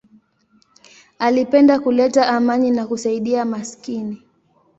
Alipenda 1.19 1.79
kuleta 1.79 2.27
amani 2.27 2.71
na 2.71 2.87
kusaidia 2.87 3.45
maskini. 3.45 4.23